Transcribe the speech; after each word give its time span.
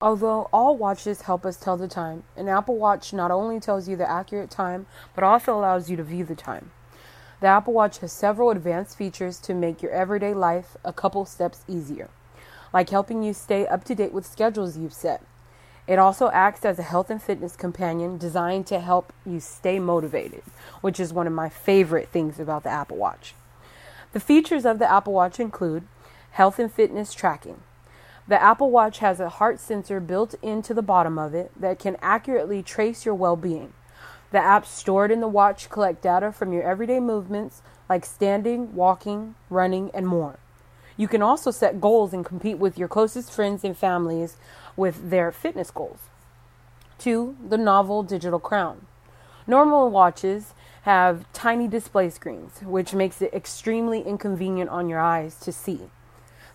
Although 0.00 0.48
all 0.52 0.76
watches 0.76 1.22
help 1.22 1.44
us 1.44 1.56
tell 1.56 1.76
the 1.76 1.88
time, 1.88 2.22
an 2.36 2.48
Apple 2.48 2.76
Watch 2.76 3.12
not 3.12 3.32
only 3.32 3.58
tells 3.58 3.88
you 3.88 3.96
the 3.96 4.08
accurate 4.08 4.48
time, 4.48 4.86
but 5.12 5.24
also 5.24 5.52
allows 5.52 5.90
you 5.90 5.96
to 5.96 6.04
view 6.04 6.24
the 6.24 6.36
time. 6.36 6.70
The 7.40 7.48
Apple 7.48 7.72
Watch 7.72 7.98
has 7.98 8.12
several 8.12 8.50
advanced 8.50 8.96
features 8.96 9.40
to 9.40 9.54
make 9.54 9.82
your 9.82 9.90
everyday 9.90 10.34
life 10.34 10.76
a 10.84 10.92
couple 10.92 11.24
steps 11.24 11.64
easier, 11.66 12.10
like 12.72 12.90
helping 12.90 13.24
you 13.24 13.34
stay 13.34 13.66
up 13.66 13.82
to 13.84 13.94
date 13.96 14.12
with 14.12 14.24
schedules 14.24 14.78
you've 14.78 14.92
set. 14.92 15.20
It 15.88 15.98
also 15.98 16.30
acts 16.30 16.64
as 16.64 16.78
a 16.78 16.84
health 16.84 17.10
and 17.10 17.20
fitness 17.20 17.56
companion 17.56 18.18
designed 18.18 18.68
to 18.68 18.78
help 18.78 19.12
you 19.26 19.40
stay 19.40 19.80
motivated, 19.80 20.44
which 20.80 21.00
is 21.00 21.12
one 21.12 21.26
of 21.26 21.32
my 21.32 21.48
favorite 21.48 22.10
things 22.10 22.38
about 22.38 22.62
the 22.62 22.70
Apple 22.70 22.98
Watch. 22.98 23.34
The 24.12 24.20
features 24.20 24.64
of 24.64 24.78
the 24.78 24.88
Apple 24.88 25.12
Watch 25.12 25.40
include 25.40 25.88
health 26.30 26.60
and 26.60 26.72
fitness 26.72 27.12
tracking. 27.12 27.64
The 28.28 28.40
Apple 28.42 28.70
Watch 28.70 28.98
has 28.98 29.20
a 29.20 29.30
heart 29.30 29.58
sensor 29.58 30.00
built 30.00 30.34
into 30.42 30.74
the 30.74 30.82
bottom 30.82 31.18
of 31.18 31.34
it 31.34 31.50
that 31.58 31.78
can 31.78 31.96
accurately 32.02 32.62
trace 32.62 33.06
your 33.06 33.14
well 33.14 33.36
being. 33.36 33.72
The 34.32 34.38
apps 34.38 34.66
stored 34.66 35.10
in 35.10 35.20
the 35.20 35.28
watch 35.28 35.70
collect 35.70 36.02
data 36.02 36.30
from 36.30 36.52
your 36.52 36.62
everyday 36.62 37.00
movements 37.00 37.62
like 37.88 38.04
standing, 38.04 38.74
walking, 38.74 39.34
running, 39.48 39.90
and 39.94 40.06
more. 40.06 40.38
You 40.98 41.08
can 41.08 41.22
also 41.22 41.50
set 41.50 41.80
goals 41.80 42.12
and 42.12 42.22
compete 42.22 42.58
with 42.58 42.76
your 42.76 42.88
closest 42.88 43.32
friends 43.32 43.64
and 43.64 43.74
families 43.74 44.36
with 44.76 45.08
their 45.08 45.32
fitness 45.32 45.70
goals. 45.70 46.00
Two, 46.98 47.34
the 47.48 47.56
novel 47.56 48.02
digital 48.02 48.40
crown. 48.40 48.86
Normal 49.46 49.90
watches 49.90 50.52
have 50.82 51.24
tiny 51.32 51.66
display 51.66 52.10
screens, 52.10 52.60
which 52.62 52.92
makes 52.92 53.22
it 53.22 53.32
extremely 53.32 54.02
inconvenient 54.02 54.68
on 54.68 54.90
your 54.90 55.00
eyes 55.00 55.40
to 55.40 55.50
see. 55.50 55.88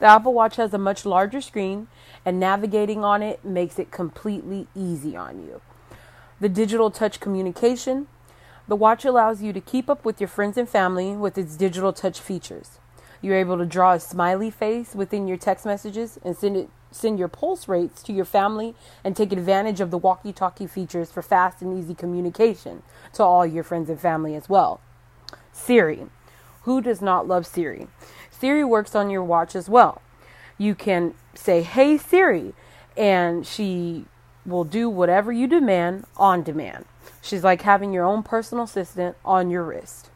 The 0.00 0.06
Apple 0.06 0.32
Watch 0.32 0.56
has 0.56 0.72
a 0.72 0.78
much 0.78 1.04
larger 1.04 1.42
screen, 1.42 1.88
and 2.24 2.40
navigating 2.40 3.04
on 3.04 3.22
it 3.22 3.44
makes 3.44 3.78
it 3.78 3.90
completely 3.90 4.66
easy 4.74 5.14
on 5.14 5.40
you. 5.42 5.60
The 6.40 6.48
digital 6.48 6.90
touch 6.90 7.20
communication. 7.20 8.08
The 8.66 8.76
watch 8.76 9.04
allows 9.04 9.42
you 9.42 9.52
to 9.52 9.60
keep 9.60 9.90
up 9.90 10.04
with 10.04 10.20
your 10.20 10.28
friends 10.28 10.56
and 10.56 10.68
family 10.68 11.12
with 11.12 11.36
its 11.36 11.54
digital 11.54 11.92
touch 11.92 12.18
features. 12.18 12.78
You're 13.20 13.36
able 13.36 13.58
to 13.58 13.66
draw 13.66 13.92
a 13.92 14.00
smiley 14.00 14.50
face 14.50 14.94
within 14.94 15.28
your 15.28 15.36
text 15.36 15.66
messages 15.66 16.18
and 16.24 16.36
send 16.36 16.56
it 16.56 16.70
send 16.92 17.18
your 17.20 17.28
pulse 17.28 17.68
rates 17.68 18.02
to 18.02 18.12
your 18.12 18.24
family 18.24 18.74
and 19.04 19.14
take 19.14 19.30
advantage 19.32 19.80
of 19.80 19.92
the 19.92 19.98
walkie-talkie 19.98 20.66
features 20.66 21.08
for 21.08 21.22
fast 21.22 21.62
and 21.62 21.78
easy 21.78 21.94
communication 21.94 22.82
to 23.12 23.22
all 23.22 23.46
your 23.46 23.62
friends 23.62 23.88
and 23.88 24.00
family 24.00 24.34
as 24.34 24.48
well. 24.48 24.80
Siri. 25.52 26.06
Who 26.64 26.80
does 26.80 27.00
not 27.00 27.28
love 27.28 27.46
Siri? 27.46 27.86
Siri 28.40 28.64
works 28.64 28.94
on 28.94 29.10
your 29.10 29.22
watch 29.22 29.54
as 29.54 29.68
well. 29.68 30.00
You 30.56 30.74
can 30.74 31.14
say, 31.34 31.62
Hey 31.62 31.98
Siri, 31.98 32.54
and 32.96 33.46
she 33.46 34.06
will 34.46 34.64
do 34.64 34.88
whatever 34.88 35.30
you 35.30 35.46
demand 35.46 36.04
on 36.16 36.42
demand. 36.42 36.86
She's 37.22 37.44
like 37.44 37.62
having 37.62 37.92
your 37.92 38.04
own 38.04 38.22
personal 38.22 38.64
assistant 38.64 39.16
on 39.24 39.50
your 39.50 39.62
wrist. 39.62 40.10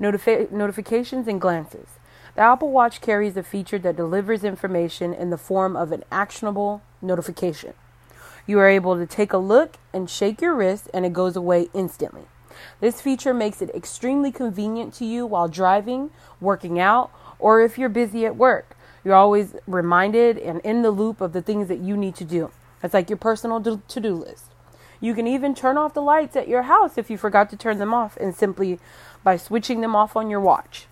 Notifi- 0.00 0.50
notifications 0.50 1.28
and 1.28 1.40
glances. 1.40 1.88
The 2.34 2.40
Apple 2.40 2.72
Watch 2.72 3.00
carries 3.00 3.36
a 3.36 3.42
feature 3.42 3.78
that 3.78 3.96
delivers 3.96 4.42
information 4.42 5.14
in 5.14 5.30
the 5.30 5.38
form 5.38 5.76
of 5.76 5.92
an 5.92 6.02
actionable 6.10 6.82
notification. 7.00 7.74
You 8.46 8.58
are 8.58 8.68
able 8.68 8.96
to 8.96 9.06
take 9.06 9.32
a 9.32 9.38
look 9.38 9.76
and 9.92 10.10
shake 10.10 10.40
your 10.40 10.54
wrist, 10.54 10.90
and 10.92 11.06
it 11.06 11.12
goes 11.12 11.36
away 11.36 11.68
instantly. 11.72 12.24
This 12.80 13.00
feature 13.00 13.34
makes 13.34 13.62
it 13.62 13.74
extremely 13.74 14.30
convenient 14.32 14.94
to 14.94 15.04
you 15.04 15.26
while 15.26 15.48
driving, 15.48 16.10
working 16.40 16.78
out, 16.78 17.10
or 17.38 17.60
if 17.60 17.78
you're 17.78 17.88
busy 17.88 18.26
at 18.26 18.36
work. 18.36 18.76
You're 19.04 19.14
always 19.14 19.54
reminded 19.66 20.38
and 20.38 20.60
in 20.60 20.82
the 20.82 20.90
loop 20.90 21.20
of 21.20 21.32
the 21.32 21.42
things 21.42 21.68
that 21.68 21.78
you 21.78 21.96
need 21.96 22.14
to 22.16 22.24
do. 22.24 22.50
It's 22.82 22.94
like 22.94 23.10
your 23.10 23.16
personal 23.16 23.60
to 23.60 24.00
do 24.00 24.14
list. 24.14 24.46
You 25.00 25.14
can 25.14 25.26
even 25.26 25.54
turn 25.54 25.76
off 25.76 25.92
the 25.92 26.00
lights 26.00 26.36
at 26.36 26.48
your 26.48 26.62
house 26.62 26.96
if 26.96 27.10
you 27.10 27.18
forgot 27.18 27.50
to 27.50 27.56
turn 27.56 27.78
them 27.78 27.92
off, 27.92 28.16
and 28.16 28.34
simply 28.34 28.78
by 29.22 29.36
switching 29.36 29.80
them 29.80 29.94
off 29.94 30.16
on 30.16 30.30
your 30.30 30.40
watch. 30.40 30.86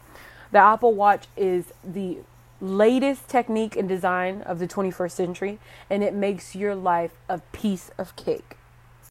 The 0.51 0.59
Apple 0.59 0.93
Watch 0.93 1.29
is 1.37 1.73
the 1.83 2.19
latest 2.61 3.29
technique 3.29 3.75
and 3.75 3.89
design 3.89 4.43
of 4.43 4.59
the 4.59 4.69
21st 4.69 5.11
century, 5.13 5.59
and 5.89 6.03
it 6.03 6.15
makes 6.15 6.55
your 6.55 6.75
life 6.75 7.13
a 7.29 7.39
piece 7.53 7.91
of 7.97 8.15
cake. 8.17 8.57